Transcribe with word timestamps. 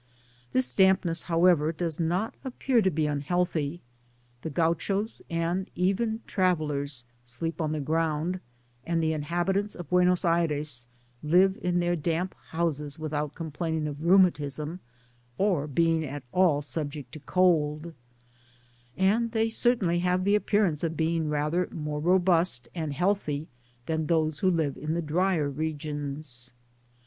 This 0.51 0.73
dampness, 0.75 1.21
however, 1.21 1.71
does 1.71 1.99
not 1.99 2.33
ap 2.43 2.57
pear 2.57 2.81
to, 2.81 2.89
be 2.89 3.05
unhealthy. 3.05 3.81
The 4.41 4.49
Gauchos 4.49 5.21
and 5.29 5.69
even 5.75 6.21
tra 6.25 6.55
vellers 6.55 7.03
sleep 7.23 7.61
on 7.61 7.71
the 7.71 7.79
ground, 7.79 8.39
and 8.83 9.03
the 9.03 9.13
inhabitants 9.13 9.75
of 9.75 9.89
Buenos 9.91 10.25
Aires 10.25 10.87
live 11.21 11.55
in 11.61 11.79
their 11.79 11.95
damp 11.95 12.33
houses 12.49 12.97
without 12.97 13.27
Digitized 13.27 13.27
byGoogk 13.27 13.27
OP 13.27 13.27
T^E 13.27 13.27
PAMPAS. 13.27 13.39
9 13.39 13.45
complaining 13.45 13.87
of 13.87 14.01
rheumatism, 14.03 14.79
or 15.37 15.67
being 15.67 16.03
at 16.03 16.23
all 16.31 16.63
'subject 16.63 17.11
to 17.11 17.19
cold; 17.19 17.93
and 18.97 19.33
they 19.33 19.49
certainly 19.49 19.99
have 19.99 20.23
the 20.23 20.33
appearance 20.33 20.83
of 20.83 20.97
being 20.97 21.29
rather 21.29 21.67
more 21.71 21.99
robust 21.99 22.67
and 22.73 22.93
healthy 22.93 23.47
than 23.85 24.07
those 24.07 24.39
who 24.39 24.49
live 24.49 24.75
in 24.77 24.95
the 24.95 25.03
drier 25.03 25.47
regions. 25.47 26.51